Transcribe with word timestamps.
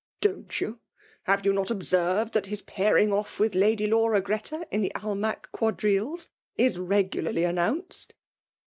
''Don't 0.19 0.47
]rou? 0.59 0.79
Have 1.25 1.45
you 1.45 1.53
not 1.53 1.69
observed 1.69 2.33
that 2.33 2.47
has 2.47 2.63
pairing 2.63 3.13
off 3.13 3.39
with 3.39 3.53
Lady 3.53 3.85
Laura 3.85 4.19
Greta 4.19 4.67
in 4.71 4.81
the 4.81 4.91
Ahnack 4.95 5.51
quadrilles^ 5.53 6.27
is 6.55 6.79
regularly 6.79 7.43
announced 7.43 8.15